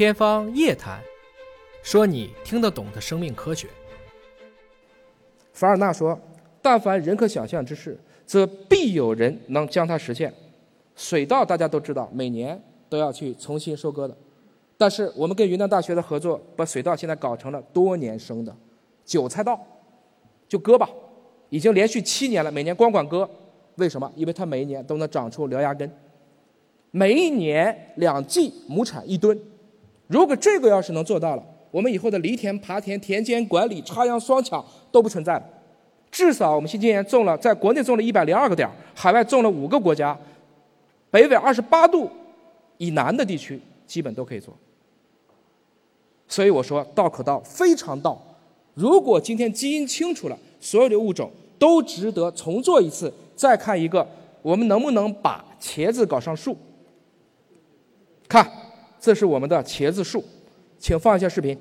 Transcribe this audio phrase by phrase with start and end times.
[0.00, 0.98] 天方夜谭，
[1.82, 3.68] 说你听得懂的生命科学。
[5.52, 6.18] 凡尔纳说
[6.62, 10.32] ：“但凡人可想象之事，则必有人能将它实现。”
[10.96, 12.58] 水稻大家都知道，每年
[12.88, 14.16] 都要去重新收割的。
[14.78, 18.56] 但是我们跟云南大学的合作，把水稻现在搞成了多年生的
[19.04, 19.62] 韭菜稻，
[20.48, 20.88] 就割吧，
[21.50, 23.28] 已经连续七年了，每年光管割。
[23.74, 24.10] 为什么？
[24.16, 25.92] 因为它每一年都能长出獠牙根，
[26.90, 29.38] 每一年两季亩产一吨。
[30.10, 35.44] 如果这个要是能做到了，我们以后的犁田、耙田、田间管理、插秧、双抢都不存在了。
[36.10, 40.18] 至少我们新今年种了，在国内种了一百零二个点海外种了五个国家，
[41.12, 42.10] 北纬二十八度
[42.78, 44.52] 以南的地区基本都可以做。
[46.26, 48.20] 所以我说道可道，非常道。
[48.74, 53.14] 如果今天基因清楚了，所有的物种都值得重做一次。
[53.36, 54.04] 再看一个，
[54.42, 56.56] 我们能不能把茄子搞上树？
[58.28, 58.50] 看。
[59.00, 60.22] 这是我们的茄子树，
[60.78, 61.58] 请放一下视频。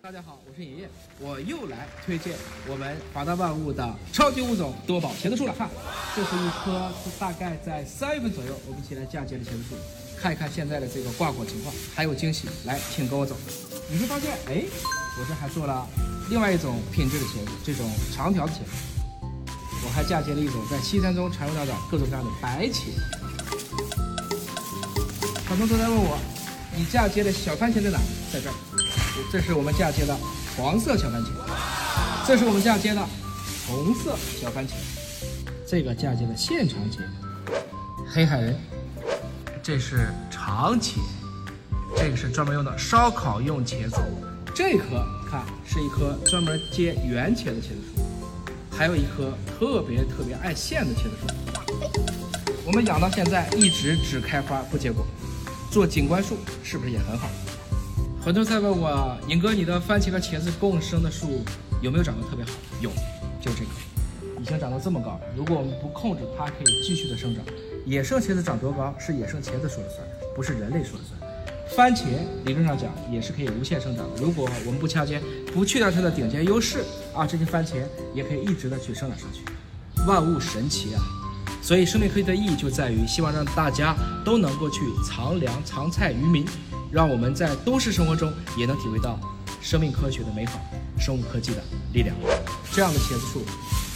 [0.00, 2.36] 大家好，我是爷爷，我又来推荐
[2.68, 5.54] 我们华大万物的超级物种多宝茄子树了。
[5.58, 5.68] 看，
[6.14, 9.74] 这是一棵大概在三月份左右我们一起来嫁接的茄子树，
[10.20, 12.46] 看一看现在的这个挂果情况，还有惊喜。
[12.64, 13.34] 来，请跟我走。
[13.90, 14.62] 你会发现，哎，
[15.18, 15.84] 我这还做了
[16.30, 18.70] 另外一种品质的茄子，这种长条的茄子。
[19.82, 22.90] 我还嫁接了一种在西餐中常用到的各种各样的白茄。
[25.60, 26.18] 很多都在问我，
[26.74, 27.98] 你嫁接的小番茄在哪？
[28.32, 28.54] 在这儿，
[29.30, 30.16] 这是我们嫁接的
[30.56, 31.26] 黄色小番茄，
[32.26, 33.06] 这是我们嫁接的
[33.68, 34.70] 红色小番茄，
[35.68, 37.00] 这个嫁接的现长茄，
[38.10, 38.58] 黑海人，
[39.62, 40.94] 这是长茄，
[41.94, 43.96] 这个是专门用的烧烤用茄子，
[44.54, 48.02] 这棵看是一棵专门接圆茄的茄子树，
[48.74, 51.26] 还有一棵特别特别爱现的茄子树，
[52.64, 55.04] 我们养到现在一直只开花不结果。
[55.70, 57.28] 做景观树是不是也很好？
[58.20, 61.44] 很多人在问我，尹哥，你的番茄和茄子共生的树
[61.80, 62.50] 有没有长得特别好？
[62.80, 62.90] 有，
[63.40, 63.70] 就这个，
[64.40, 65.20] 已经长到这么高了。
[65.36, 67.44] 如果我们不控制，它可以继续的生长。
[67.86, 71.18] 野生茄子长多高是野生茄子说了算，不是人类说了算。
[71.76, 72.02] 番茄
[72.44, 75.22] 理论上讲也是可以无限生长的，如果我们不掐尖，
[75.54, 77.76] 不去掉它的顶尖优势啊，这些番茄
[78.12, 79.44] 也可以一直的去生长上去。
[80.04, 81.00] 万物神奇啊！
[81.62, 83.94] 所以，生命科技的意义就在于希望让大家
[84.24, 86.44] 都能够去藏粮、藏菜于民，
[86.90, 89.18] 让我们在都市生活中也能体会到
[89.60, 90.58] 生命科学的美好、
[90.98, 91.62] 生物科技的
[91.92, 92.16] 力量。
[92.72, 93.42] 这样的茄子树，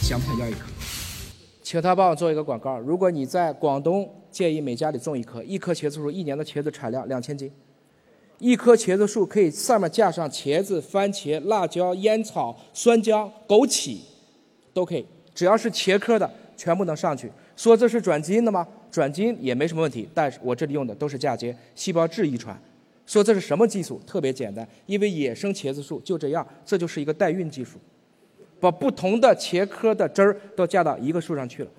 [0.01, 0.67] 想不想要一棵？
[1.63, 2.77] 请他帮我做一个广告。
[2.79, 5.43] 如果你在广东，建议每家里种一棵。
[5.43, 7.51] 一棵茄子树一年的茄子产量两千斤，
[8.37, 13.97] 一棵茄子树可以上面架上茄子、番茄、辣椒、烟草、酸浆、枸杞，
[14.71, 17.31] 都可以，只要是茄科的，全部能上去。
[17.55, 18.67] 说这是转基因的吗？
[18.91, 22.57] 转基因也没什么问题，但是我这里用的都是嫁接细胞质遗传。
[23.05, 24.01] 说这是什么技术？
[24.07, 27.77] 特别简单，因为野生茄子树就这样，这就是一个代孕技术，
[28.59, 31.69] 把不同的茄科的枝儿都嫁到一个树上去了。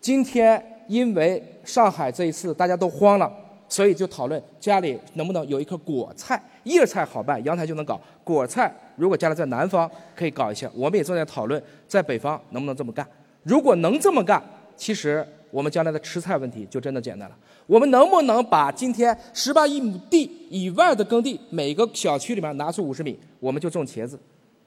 [0.00, 3.32] 今天因为上海这一次大家都慌了，
[3.68, 8.00] 所以就讨论家里能不能有一棵果菜，叶菜好办，阳台就能搞。
[8.24, 13.06] 果菜如果家里在南方可以搞一下，我们也正在讨论在北方能不能这么干。
[13.42, 14.42] 如果能这么干。
[14.82, 17.38] 其实我们将来的吃菜问题就真的简单了。
[17.68, 24.18] 我们能不能把今天十八亿亩地以外的耕地，每个小区里面拿出五十米，我们就种茄子，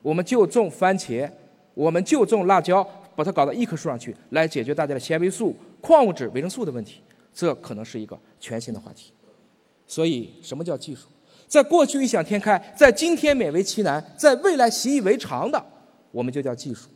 [0.01, 1.29] 我们就种番茄，
[1.73, 2.81] 我们就种辣椒，
[3.13, 7.01] 把它搞到一棵树上去，来解决大家的纤维素、矿物质、维生素的问题。
[7.33, 9.11] 这可能是一个全新的话题。
[9.85, 11.09] 所以，什么叫技术？
[11.45, 15.61] 在过去异想天开，在今天勉为其难，在未来习以为常的，
[16.13, 16.87] 我们就叫技术。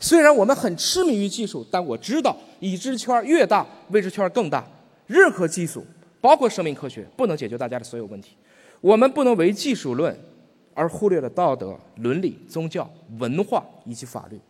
[0.00, 4.66] 虽然我们很痴迷于技术，但我知道已知圈越大，未知圈更大。
[5.06, 5.84] 任何技术，
[6.20, 8.34] 包括生命科学，不能解决大家的所有问题。
[8.80, 10.18] 我们不能为技术论
[10.72, 14.40] 而忽略了道德、伦理、宗教、文化以及法律。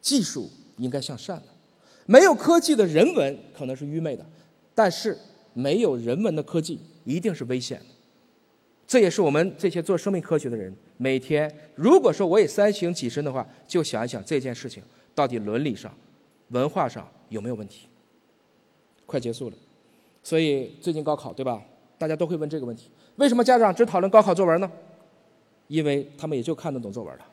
[0.00, 1.44] 技术应该向善的。
[2.06, 4.26] 没有科技的人文可能是愚昧的，
[4.74, 5.16] 但是
[5.52, 7.84] 没有人文的科技一定是危险的。
[8.88, 14.82] 这也是我们这些做生命科学的人每天，如果说我也三省己身的话，就想一想这件事情
[15.14, 15.90] 到底伦理上、
[16.48, 17.88] 文化上有没有问题。
[19.06, 19.56] 快结束了，
[20.22, 21.64] 所以最近高考对吧？
[21.96, 24.70] 大家都会问这个问题：为什么家长只讨论高考作文呢？
[25.68, 27.26] 因为他们也就看得懂作文了。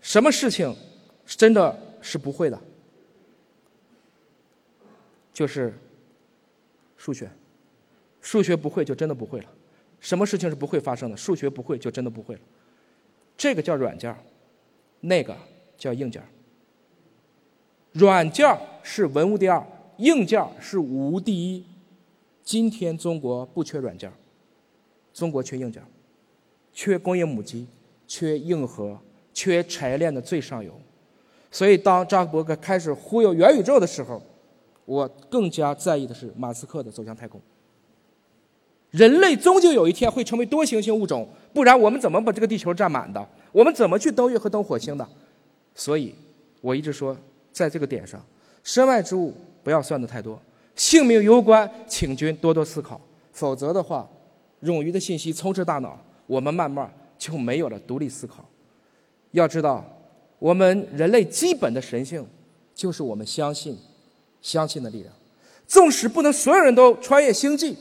[0.00, 0.72] 什么事情
[1.26, 2.60] 真的是不会的？
[5.32, 5.76] 就是
[6.96, 7.28] 数学。
[8.20, 9.46] 数学不会就真的不会了，
[10.04, 11.16] 什么事情是不会发生的？
[11.16, 12.40] 数学不会就真的不会了。
[13.38, 14.14] 这个叫软件
[15.00, 15.34] 那个
[15.78, 16.22] 叫硬件
[17.92, 18.46] 软件
[18.82, 19.66] 是文物第二，
[19.96, 21.64] 硬件是武无第一。
[22.42, 24.12] 今天中国不缺软件，
[25.14, 25.82] 中国缺硬件，
[26.74, 27.66] 缺工业母机，
[28.06, 29.00] 缺硬核，
[29.32, 30.78] 缺产业链的最上游。
[31.50, 34.22] 所以，当扎克伯格开始忽悠元宇宙的时候，
[34.84, 37.40] 我更加在意的是马斯克的走向太空。
[38.94, 43.28] 人类终究有一天会成为多行星物种，不然我们怎么把这个地球占满的？
[43.50, 45.04] 我们怎么去登月和登火星的？
[45.74, 46.14] 所以，
[46.60, 47.16] 我一直说，
[47.50, 48.24] 在这个点上，
[48.62, 50.40] 身外之物不要算得太多，
[50.76, 53.00] 性命攸关，请君多多思考。
[53.32, 54.08] 否则的话，
[54.62, 55.98] 冗余的信息充斥大脑，
[56.28, 56.88] 我们慢慢
[57.18, 58.48] 就没有了独立思考。
[59.32, 59.84] 要知道，
[60.38, 62.24] 我们人类基本的神性，
[62.72, 63.76] 就是我们相信，
[64.40, 65.12] 相信的力量。
[65.66, 67.76] 纵使不能所有人都穿越星际。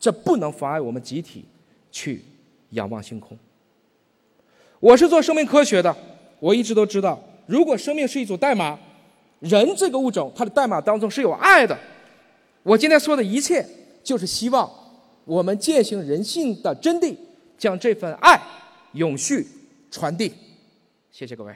[0.00, 1.44] 这不能妨碍我们集体
[1.92, 2.24] 去
[2.70, 3.38] 仰望星空。
[4.80, 5.94] 我是做生命科学的，
[6.38, 8.78] 我一直都知道，如果生命是一组代码，
[9.40, 11.78] 人这个物种它的代码当中是有爱的。
[12.62, 13.64] 我今天说的一切，
[14.02, 14.70] 就是希望
[15.26, 17.14] 我们践行人性的真谛，
[17.58, 18.40] 将这份爱
[18.92, 19.46] 永续
[19.90, 20.32] 传递。
[21.10, 21.54] 谢谢各位。